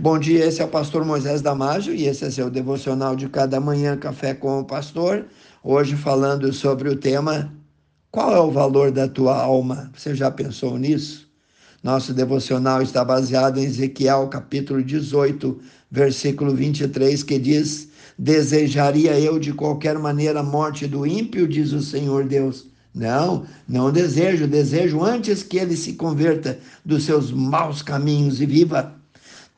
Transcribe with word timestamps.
Bom 0.00 0.16
dia, 0.16 0.46
esse 0.46 0.62
é 0.62 0.64
o 0.64 0.68
pastor 0.68 1.04
Moisés 1.04 1.42
Damásio 1.42 1.92
e 1.92 2.06
esse 2.06 2.24
é 2.24 2.30
seu 2.30 2.48
devocional 2.48 3.16
de 3.16 3.28
cada 3.28 3.58
manhã, 3.58 3.96
Café 3.96 4.32
com 4.32 4.60
o 4.60 4.64
Pastor. 4.64 5.24
Hoje 5.60 5.96
falando 5.96 6.52
sobre 6.52 6.88
o 6.88 6.94
tema 6.94 7.52
Qual 8.08 8.32
é 8.32 8.38
o 8.38 8.48
valor 8.48 8.92
da 8.92 9.08
tua 9.08 9.36
alma? 9.36 9.90
Você 9.96 10.14
já 10.14 10.30
pensou 10.30 10.78
nisso? 10.78 11.28
Nosso 11.82 12.14
devocional 12.14 12.80
está 12.80 13.04
baseado 13.04 13.58
em 13.58 13.64
Ezequiel 13.64 14.28
capítulo 14.28 14.84
18, 14.84 15.58
versículo 15.90 16.54
23, 16.54 17.24
que 17.24 17.36
diz: 17.36 17.88
Desejaria 18.16 19.18
eu 19.18 19.36
de 19.36 19.52
qualquer 19.52 19.98
maneira 19.98 20.38
a 20.38 20.44
morte 20.44 20.86
do 20.86 21.04
ímpio, 21.04 21.48
diz 21.48 21.72
o 21.72 21.82
Senhor 21.82 22.22
Deus. 22.22 22.68
Não, 22.94 23.44
não 23.68 23.90
desejo, 23.90 24.46
desejo 24.46 25.02
antes 25.02 25.42
que 25.42 25.58
ele 25.58 25.76
se 25.76 25.94
converta 25.94 26.56
dos 26.84 27.02
seus 27.02 27.32
maus 27.32 27.82
caminhos 27.82 28.40
e 28.40 28.46
viva 28.46 28.96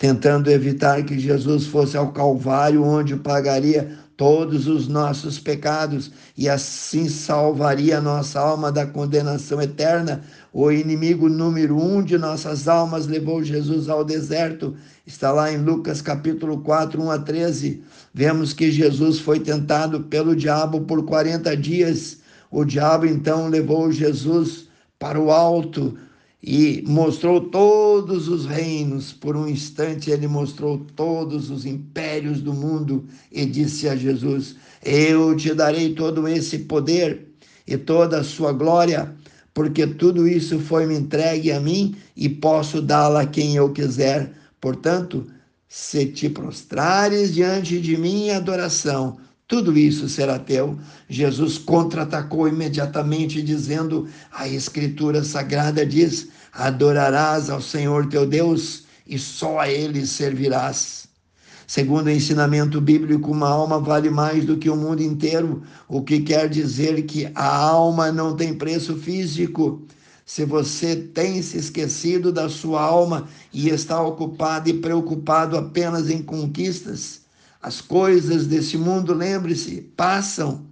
tentando 0.00 0.50
evitar 0.50 1.04
que 1.04 1.18
Jesus 1.18 1.66
fosse 1.66 1.94
ao 1.94 2.10
Calvário, 2.10 2.82
onde 2.82 3.16
pagaria 3.16 3.98
todos 4.16 4.66
os 4.66 4.88
nossos 4.88 5.38
pecados 5.38 6.10
e 6.38 6.48
assim 6.48 7.06
salvaria 7.06 7.98
a 7.98 8.00
nossa 8.00 8.40
alma 8.40 8.72
da 8.72 8.86
condenação 8.86 9.60
eterna. 9.60 10.22
O 10.54 10.72
inimigo 10.72 11.28
número 11.28 11.78
um 11.78 12.02
de 12.02 12.16
nossas 12.16 12.66
almas 12.66 13.06
levou 13.06 13.44
Jesus 13.44 13.90
ao 13.90 14.02
deserto. 14.02 14.74
Está 15.06 15.32
lá 15.32 15.52
em 15.52 15.58
Lucas 15.58 16.00
capítulo 16.00 16.62
4, 16.62 16.98
1 16.98 17.10
a 17.10 17.18
13. 17.18 17.82
Vemos 18.14 18.54
que 18.54 18.72
Jesus 18.72 19.18
foi 19.18 19.38
tentado 19.38 20.00
pelo 20.04 20.34
diabo 20.34 20.80
por 20.80 21.04
40 21.04 21.54
dias. 21.58 22.20
O 22.50 22.64
diabo 22.64 23.04
então 23.04 23.48
levou 23.48 23.92
Jesus 23.92 24.66
para 24.98 25.20
o 25.20 25.30
alto, 25.30 25.94
e 26.42 26.82
mostrou 26.86 27.40
todos 27.40 28.28
os 28.28 28.46
reinos. 28.46 29.12
Por 29.12 29.36
um 29.36 29.46
instante, 29.46 30.10
ele 30.10 30.26
mostrou 30.26 30.78
todos 30.96 31.50
os 31.50 31.66
impérios 31.66 32.40
do 32.40 32.52
mundo 32.52 33.04
e 33.30 33.44
disse 33.44 33.88
a 33.88 33.96
Jesus: 33.96 34.56
Eu 34.82 35.36
te 35.36 35.52
darei 35.54 35.94
todo 35.94 36.26
esse 36.26 36.60
poder 36.60 37.28
e 37.66 37.76
toda 37.76 38.20
a 38.20 38.24
sua 38.24 38.52
glória, 38.52 39.14
porque 39.52 39.86
tudo 39.86 40.26
isso 40.26 40.58
foi 40.58 40.86
me 40.86 40.96
entregue 40.96 41.52
a 41.52 41.60
mim 41.60 41.94
e 42.16 42.28
posso 42.28 42.80
dá-la 42.80 43.22
a 43.22 43.26
quem 43.26 43.56
eu 43.56 43.70
quiser. 43.72 44.32
Portanto, 44.60 45.26
se 45.68 46.06
te 46.06 46.28
prostrares 46.28 47.34
diante 47.34 47.80
de 47.80 47.96
mim 47.96 48.24
em 48.24 48.30
adoração, 48.32 49.18
tudo 49.50 49.76
isso 49.76 50.08
será 50.08 50.38
teu. 50.38 50.78
Jesus 51.08 51.58
contra-atacou 51.58 52.46
imediatamente, 52.46 53.42
dizendo: 53.42 54.06
A 54.30 54.46
Escritura 54.46 55.24
Sagrada 55.24 55.84
diz: 55.84 56.28
Adorarás 56.52 57.50
ao 57.50 57.60
Senhor 57.60 58.06
teu 58.06 58.24
Deus 58.24 58.84
e 59.04 59.18
só 59.18 59.58
a 59.58 59.68
Ele 59.68 60.06
servirás. 60.06 61.08
Segundo 61.66 62.06
o 62.06 62.10
ensinamento 62.10 62.80
bíblico, 62.80 63.32
uma 63.32 63.48
alma 63.48 63.80
vale 63.80 64.08
mais 64.08 64.44
do 64.44 64.56
que 64.56 64.70
o 64.70 64.76
mundo 64.76 65.02
inteiro, 65.02 65.64
o 65.88 66.00
que 66.00 66.20
quer 66.20 66.48
dizer 66.48 67.02
que 67.02 67.28
a 67.34 67.56
alma 67.56 68.12
não 68.12 68.36
tem 68.36 68.54
preço 68.54 68.96
físico. 68.98 69.84
Se 70.24 70.44
você 70.44 70.94
tem 70.94 71.42
se 71.42 71.58
esquecido 71.58 72.32
da 72.32 72.48
sua 72.48 72.82
alma 72.82 73.26
e 73.52 73.68
está 73.68 74.00
ocupado 74.00 74.70
e 74.70 74.74
preocupado 74.74 75.56
apenas 75.56 76.08
em 76.08 76.22
conquistas, 76.22 77.19
as 77.62 77.80
coisas 77.80 78.46
desse 78.46 78.78
mundo, 78.78 79.12
lembre-se, 79.12 79.82
passam. 79.96 80.66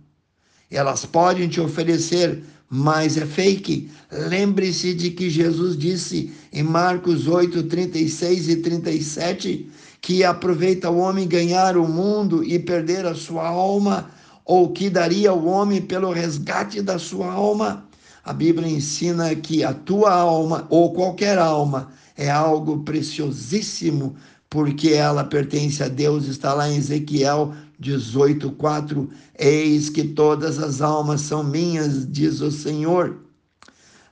Elas 0.70 1.05
podem 1.05 1.48
te 1.48 1.61
oferecer, 1.61 2.42
mas 2.69 3.17
é 3.17 3.27
fake. 3.27 3.91
Lembre-se 4.11 4.94
de 4.94 5.11
que 5.11 5.28
Jesus 5.28 5.77
disse 5.77 6.33
em 6.53 6.62
Marcos 6.62 7.27
8, 7.27 7.64
36 7.64 8.48
e 8.48 8.56
37 8.56 9.70
que 10.00 10.25
aproveita 10.25 10.91
o 10.91 10.98
homem 10.98 11.27
ganhar 11.27 11.77
o 11.77 11.86
mundo 11.86 12.44
e 12.44 12.59
perder 12.59 13.05
a 13.05 13.14
sua 13.14 13.48
alma, 13.48 14.11
ou 14.44 14.72
que 14.72 14.89
daria 14.89 15.33
o 15.33 15.47
homem 15.47 15.83
pelo 15.83 16.12
resgate 16.12 16.81
da 16.81 16.98
sua 16.98 17.31
alma. 17.32 17.84
A 18.25 18.32
Bíblia 18.32 18.69
ensina 18.69 19.34
que 19.34 19.65
a 19.65 19.75
tua 19.75 20.12
alma, 20.12 20.66
ou 20.71 20.93
qualquer 20.93 21.38
alma, 21.38 21.91
é 22.16 22.31
algo 22.31 22.82
preciosíssimo 22.84 24.16
porque 24.50 24.91
ela 24.91 25.25
pertence 25.25 25.82
a 25.82 25.88
Deus, 25.88 26.26
está 26.26 26.54
lá 26.54 26.69
em 26.70 26.76
Ezequiel 26.76 27.54
18:4. 27.78 29.09
Eis 29.38 29.91
que 29.91 30.04
todas 30.04 30.59
as 30.59 30.81
almas 30.81 31.20
são 31.20 31.44
minhas, 31.44 32.10
diz 32.10 32.41
o 32.41 32.50
Senhor. 32.50 33.19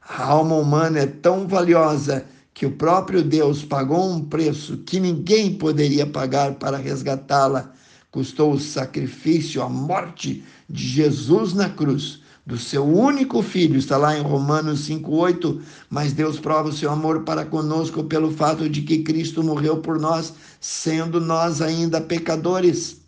A 0.08 0.24
alma 0.24 0.56
humana 0.56 1.00
é 1.00 1.06
tão 1.06 1.48
valiosa 1.48 2.24
que 2.54 2.64
o 2.64 2.72
próprio 2.72 3.22
Deus 3.22 3.64
pagou 3.64 4.10
um 4.10 4.24
preço 4.24 4.78
que 4.78 5.00
ninguém 5.00 5.54
poderia 5.54 6.06
pagar 6.06 6.54
para 6.54 6.76
resgatá-la. 6.76 7.72
Custou 8.10 8.52
o 8.52 8.60
sacrifício, 8.60 9.62
a 9.62 9.68
morte 9.68 10.44
de 10.68 10.86
Jesus 10.86 11.52
na 11.52 11.68
cruz 11.68 12.20
do 12.46 12.56
seu 12.56 12.84
único 12.84 13.42
filho, 13.42 13.76
está 13.76 13.96
lá 13.96 14.16
em 14.16 14.22
Romanos 14.22 14.86
5:8, 14.86 15.60
mas 15.90 16.12
Deus 16.12 16.38
prova 16.38 16.68
o 16.68 16.72
seu 16.72 16.88
amor 16.92 17.24
para 17.24 17.44
conosco 17.44 18.04
pelo 18.04 18.30
fato 18.30 18.70
de 18.70 18.82
que 18.82 19.02
Cristo 19.02 19.42
morreu 19.42 19.78
por 19.78 19.98
nós, 19.98 20.32
sendo 20.60 21.20
nós 21.20 21.60
ainda 21.60 22.00
pecadores. 22.00 22.98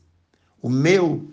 O 0.61 0.69
meu 0.69 1.31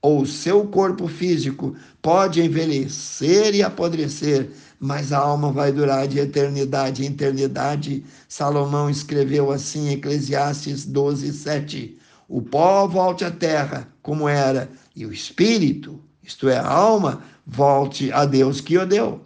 ou 0.00 0.22
o 0.22 0.26
seu 0.26 0.68
corpo 0.68 1.08
físico 1.08 1.74
pode 2.00 2.40
envelhecer 2.40 3.52
e 3.56 3.62
apodrecer, 3.64 4.50
mas 4.78 5.12
a 5.12 5.18
alma 5.18 5.50
vai 5.50 5.72
durar 5.72 6.06
de 6.06 6.20
eternidade 6.20 7.04
em 7.04 7.08
eternidade. 7.08 8.04
Salomão 8.28 8.88
escreveu 8.88 9.50
assim 9.50 9.88
em 9.88 9.92
Eclesiastes 9.94 10.86
12, 10.86 11.32
7. 11.32 11.98
O 12.28 12.40
pó 12.40 12.86
volte 12.86 13.24
à 13.24 13.32
terra 13.32 13.88
como 14.00 14.28
era, 14.28 14.70
e 14.94 15.04
o 15.04 15.12
espírito, 15.12 16.00
isto 16.28 16.46
é, 16.46 16.58
a 16.58 16.68
alma, 16.68 17.22
volte 17.46 18.12
a 18.12 18.26
Deus 18.26 18.60
que 18.60 18.76
o 18.76 18.86
deu. 18.86 19.22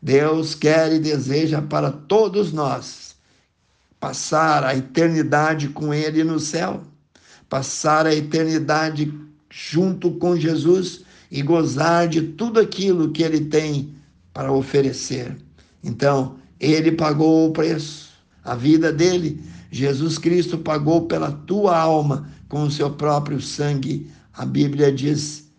Deus 0.00 0.54
quer 0.54 0.90
e 0.90 0.98
deseja 0.98 1.60
para 1.60 1.90
todos 1.90 2.50
nós 2.50 3.14
passar 4.00 4.64
a 4.64 4.74
eternidade 4.74 5.68
com 5.68 5.92
Ele 5.92 6.24
no 6.24 6.40
céu, 6.40 6.80
passar 7.46 8.06
a 8.06 8.14
eternidade 8.14 9.12
junto 9.50 10.12
com 10.12 10.34
Jesus 10.34 11.02
e 11.30 11.42
gozar 11.42 12.08
de 12.08 12.22
tudo 12.22 12.58
aquilo 12.58 13.10
que 13.10 13.22
Ele 13.22 13.40
tem 13.40 13.94
para 14.32 14.50
oferecer. 14.50 15.36
Então, 15.84 16.36
Ele 16.58 16.90
pagou 16.90 17.50
o 17.50 17.52
preço, 17.52 18.12
a 18.42 18.54
vida 18.54 18.90
dele. 18.90 19.44
Jesus 19.70 20.16
Cristo 20.16 20.56
pagou 20.56 21.02
pela 21.02 21.30
tua 21.30 21.78
alma 21.78 22.30
com 22.48 22.62
o 22.62 22.70
seu 22.70 22.88
próprio 22.88 23.42
sangue. 23.42 24.10
A 24.32 24.46
Bíblia 24.46 24.90
diz 24.90 25.49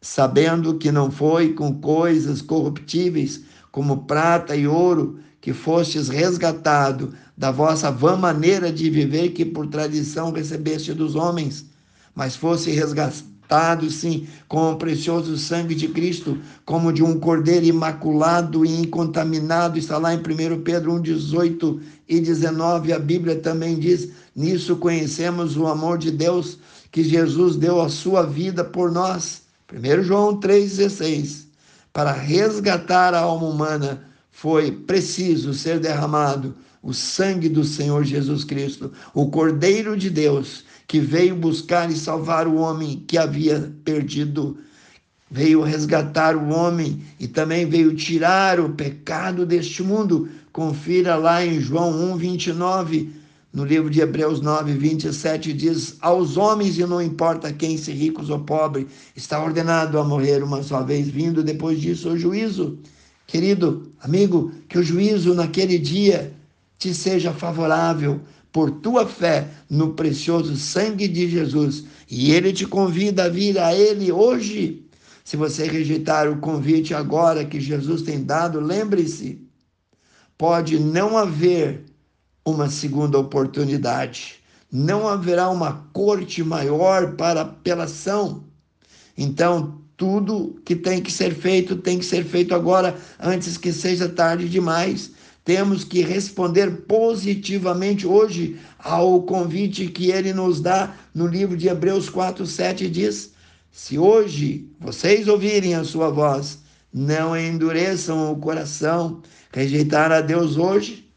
sabendo 0.00 0.74
que 0.74 0.92
não 0.92 1.10
foi 1.10 1.52
com 1.52 1.74
coisas 1.80 2.40
corruptíveis, 2.40 3.42
como 3.70 4.04
prata 4.04 4.56
e 4.56 4.66
ouro, 4.66 5.18
que 5.40 5.52
fostes 5.52 6.08
resgatado 6.08 7.14
da 7.36 7.50
vossa 7.50 7.90
vã 7.90 8.16
maneira 8.16 8.72
de 8.72 8.90
viver 8.90 9.30
que 9.30 9.44
por 9.44 9.66
tradição 9.66 10.32
recebeste 10.32 10.92
dos 10.92 11.14
homens, 11.14 11.66
mas 12.14 12.34
fosse 12.34 12.70
resgatado, 12.70 13.88
sim, 13.90 14.26
com 14.48 14.72
o 14.72 14.76
precioso 14.76 15.38
sangue 15.38 15.74
de 15.74 15.88
Cristo, 15.88 16.38
como 16.64 16.92
de 16.92 17.02
um 17.02 17.18
cordeiro 17.18 17.64
imaculado 17.64 18.64
e 18.64 18.80
incontaminado, 18.80 19.78
está 19.78 19.98
lá 19.98 20.12
em 20.12 20.18
1 20.18 20.62
Pedro 20.62 20.94
1, 20.94 21.02
18 21.02 21.80
e 22.08 22.20
19, 22.20 22.92
a 22.92 22.98
Bíblia 22.98 23.36
também 23.36 23.78
diz, 23.78 24.10
nisso 24.34 24.76
conhecemos 24.76 25.56
o 25.56 25.66
amor 25.66 25.98
de 25.98 26.10
Deus, 26.10 26.58
que 26.90 27.04
Jesus 27.04 27.56
deu 27.56 27.80
a 27.80 27.88
sua 27.88 28.22
vida 28.24 28.64
por 28.64 28.90
nós, 28.90 29.47
1 29.70 30.02
João 30.02 30.40
3,16. 30.40 31.46
Para 31.92 32.12
resgatar 32.12 33.12
a 33.12 33.20
alma 33.20 33.46
humana 33.46 34.04
foi 34.30 34.72
preciso 34.72 35.52
ser 35.52 35.78
derramado 35.78 36.54
o 36.82 36.94
sangue 36.94 37.48
do 37.48 37.64
Senhor 37.64 38.04
Jesus 38.04 38.44
Cristo, 38.44 38.92
o 39.12 39.28
Cordeiro 39.28 39.96
de 39.96 40.08
Deus, 40.08 40.64
que 40.86 41.00
veio 41.00 41.34
buscar 41.34 41.90
e 41.90 41.96
salvar 41.96 42.46
o 42.46 42.56
homem 42.56 43.04
que 43.06 43.18
havia 43.18 43.74
perdido. 43.84 44.56
Veio 45.30 45.60
resgatar 45.60 46.34
o 46.34 46.48
homem 46.48 47.02
e 47.20 47.28
também 47.28 47.68
veio 47.68 47.94
tirar 47.94 48.58
o 48.58 48.70
pecado 48.70 49.44
deste 49.44 49.82
mundo. 49.82 50.30
Confira 50.50 51.16
lá 51.16 51.44
em 51.44 51.60
João 51.60 52.12
1, 52.12 52.16
29 52.16 53.12
no 53.58 53.64
livro 53.64 53.90
de 53.90 54.00
Hebreus 54.00 54.40
9, 54.40 54.72
27, 54.74 55.52
diz: 55.52 55.96
Aos 56.00 56.36
homens, 56.36 56.78
e 56.78 56.86
não 56.86 57.02
importa 57.02 57.52
quem, 57.52 57.76
se 57.76 57.90
ricos 57.90 58.30
ou 58.30 58.38
pobres, 58.38 58.86
está 59.16 59.42
ordenado 59.42 59.98
a 59.98 60.04
morrer 60.04 60.44
uma 60.44 60.62
só 60.62 60.80
vez, 60.84 61.08
vindo 61.08 61.42
depois 61.42 61.80
disso 61.80 62.10
o 62.10 62.16
juízo. 62.16 62.78
Querido 63.26 63.90
amigo, 64.00 64.52
que 64.68 64.78
o 64.78 64.82
juízo 64.82 65.34
naquele 65.34 65.76
dia 65.76 66.32
te 66.78 66.94
seja 66.94 67.32
favorável 67.32 68.20
por 68.52 68.70
tua 68.70 69.04
fé 69.04 69.48
no 69.68 69.92
precioso 69.92 70.54
sangue 70.56 71.08
de 71.08 71.28
Jesus. 71.28 71.82
E 72.08 72.30
ele 72.30 72.52
te 72.52 72.64
convida 72.64 73.24
a 73.24 73.28
vir 73.28 73.58
a 73.58 73.74
ele 73.74 74.12
hoje. 74.12 74.86
Se 75.24 75.36
você 75.36 75.66
rejeitar 75.66 76.30
o 76.30 76.38
convite 76.38 76.94
agora 76.94 77.44
que 77.44 77.58
Jesus 77.60 78.02
tem 78.02 78.22
dado, 78.22 78.60
lembre-se, 78.60 79.44
pode 80.38 80.78
não 80.78 81.18
haver 81.18 81.87
uma 82.44 82.68
segunda 82.68 83.18
oportunidade. 83.18 84.36
Não 84.70 85.08
haverá 85.08 85.48
uma 85.50 85.88
corte 85.92 86.42
maior 86.42 87.16
para 87.16 87.42
apelação. 87.42 88.44
Então, 89.16 89.80
tudo 89.96 90.60
que 90.64 90.76
tem 90.76 91.02
que 91.02 91.10
ser 91.10 91.34
feito 91.34 91.76
tem 91.76 91.98
que 91.98 92.04
ser 92.04 92.24
feito 92.24 92.54
agora, 92.54 92.96
antes 93.18 93.58
que 93.58 93.72
seja 93.72 94.08
tarde 94.08 94.48
demais. 94.48 95.10
Temos 95.44 95.82
que 95.82 96.02
responder 96.02 96.82
positivamente 96.82 98.06
hoje 98.06 98.58
ao 98.78 99.22
convite 99.22 99.88
que 99.88 100.10
ele 100.10 100.32
nos 100.32 100.60
dá 100.60 100.94
no 101.14 101.26
livro 101.26 101.56
de 101.56 101.68
Hebreus 101.68 102.08
4, 102.08 102.46
7 102.46 102.88
diz: 102.88 103.32
Se 103.72 103.98
hoje 103.98 104.70
vocês 104.78 105.26
ouvirem 105.26 105.74
a 105.74 105.84
sua 105.84 106.10
voz, 106.10 106.58
não 106.92 107.36
endureçam 107.36 108.30
o 108.30 108.36
coração. 108.36 109.22
Rejeitar 109.52 110.12
a 110.12 110.20
Deus 110.20 110.56
hoje, 110.56 111.07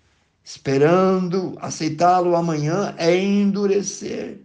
esperando 0.44 1.58
aceitá-lo 1.60 2.36
amanhã, 2.36 2.94
é 2.98 3.16
endurecer 3.18 4.40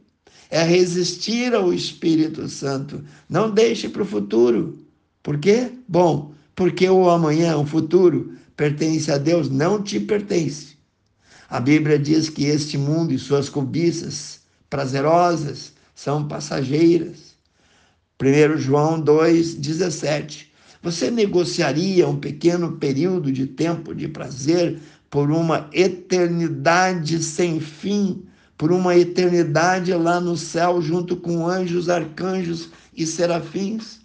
é 0.51 0.63
resistir 0.63 1.55
ao 1.55 1.73
Espírito 1.73 2.49
Santo. 2.49 3.05
Não 3.29 3.51
deixe 3.51 3.89
para 3.89 4.03
o 4.03 4.07
futuro. 4.07 4.79
Por 5.23 5.39
quê? 5.39 5.73
Bom, 5.89 6.33
porque 6.55 6.89
o 6.89 7.11
amanhã, 7.11 7.57
o 7.57 7.67
futuro, 7.67 8.35
pertence 8.57 9.11
a 9.11 9.19
Deus, 9.19 9.51
não 9.51 9.83
te 9.83 9.99
pertence. 9.99 10.77
A 11.49 11.61
Bíblia 11.61 11.99
diz 11.99 12.29
que 12.29 12.45
este 12.45 12.79
mundo 12.79 13.13
e 13.13 13.19
suas 13.19 13.49
cobiças 13.49 14.41
prazerosas 14.69 15.73
são 15.95 16.27
passageiras. 16.27 17.37
1 18.21 18.59
João 18.59 19.03
2,17. 19.03 20.47
Você 20.83 21.11
negociaria 21.11 22.07
um 22.09 22.19
pequeno 22.19 22.73
período 22.73 23.33
de 23.33 23.47
tempo 23.47 23.95
de 23.95 24.09
prazer 24.09 24.79
por 25.17 25.31
uma 25.31 25.67
eternidade 25.73 27.23
sem 27.23 27.59
fim 27.59 28.23
por 28.59 28.71
uma 28.71 28.95
eternidade 28.95 29.91
lá 29.95 30.21
no 30.21 30.37
céu, 30.37 30.83
junto 30.83 31.17
com 31.17 31.49
anjos, 31.49 31.89
arcanjos 31.89 32.69
e 32.95 33.07
serafins. 33.07 34.01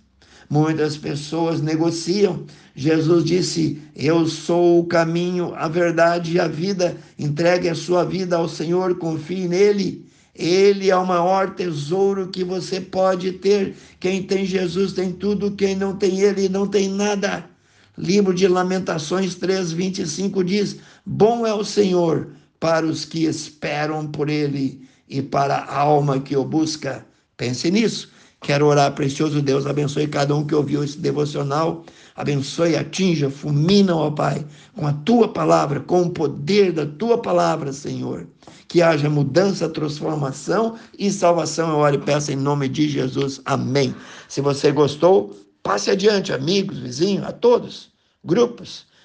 Muitas 0.49 0.95
pessoas 0.95 1.59
negociam. 1.59 2.45
Jesus 2.73 3.25
disse: 3.25 3.81
Eu 3.93 4.25
sou 4.25 4.79
o 4.79 4.85
caminho, 4.85 5.53
a 5.55 5.67
verdade 5.67 6.35
e 6.35 6.39
a 6.39 6.47
vida. 6.47 6.95
Entregue 7.19 7.67
a 7.67 7.75
sua 7.75 8.05
vida 8.05 8.37
ao 8.37 8.47
Senhor, 8.47 8.97
confie 8.97 9.49
nele. 9.49 10.05
Ele 10.33 10.89
é 10.89 10.95
o 10.95 11.05
maior 11.05 11.55
tesouro 11.55 12.29
que 12.29 12.41
você 12.41 12.79
pode 12.79 13.33
ter. 13.33 13.75
Quem 13.99 14.23
tem 14.23 14.45
Jesus 14.45 14.93
tem 14.93 15.11
tudo, 15.11 15.51
quem 15.51 15.75
não 15.75 15.93
tem 15.93 16.21
ele 16.21 16.47
não 16.47 16.65
tem 16.65 16.87
nada. 16.87 17.51
Livro 17.97 18.33
de 18.33 18.47
Lamentações 18.47 19.35
3:25 19.35 20.43
diz: 20.43 20.77
Bom 21.05 21.45
é 21.45 21.53
o 21.53 21.63
Senhor 21.63 22.29
para 22.59 22.85
os 22.85 23.05
que 23.05 23.25
esperam 23.25 24.07
por 24.07 24.29
Ele 24.29 24.87
e 25.09 25.21
para 25.21 25.55
a 25.55 25.79
alma 25.79 26.19
que 26.19 26.35
o 26.35 26.45
busca. 26.45 27.05
Pense 27.35 27.71
nisso. 27.71 28.09
Quero 28.41 28.65
orar, 28.65 28.93
precioso 28.95 29.39
Deus, 29.39 29.67
abençoe 29.67 30.07
cada 30.07 30.35
um 30.35 30.43
que 30.43 30.55
ouviu 30.55 30.83
esse 30.83 30.97
devocional. 30.97 31.85
Abençoe, 32.15 32.75
atinja, 32.75 33.29
fulmina, 33.29 33.95
ó 33.95 34.09
Pai, 34.09 34.43
com 34.75 34.87
a 34.87 34.93
tua 34.93 35.27
palavra, 35.27 35.79
com 35.79 36.01
o 36.01 36.09
poder 36.09 36.71
da 36.71 36.85
tua 36.85 37.19
palavra, 37.19 37.71
Senhor. 37.71 38.27
Que 38.67 38.81
haja 38.81 39.09
mudança, 39.11 39.69
transformação 39.69 40.75
e 40.97 41.11
salvação. 41.11 41.69
Eu 41.69 41.77
oro 41.77 41.95
e 41.95 41.99
peço 41.99 42.31
em 42.31 42.35
nome 42.35 42.67
de 42.67 42.89
Jesus. 42.89 43.39
Amém. 43.45 43.95
Se 44.27 44.41
você 44.41 44.71
gostou, 44.71 45.35
passe 45.61 45.91
adiante, 45.91 46.33
amigos, 46.33 46.79
vizinhos, 46.79 47.25
a 47.25 47.31
todos, 47.31 47.91
grupos. 48.25 48.87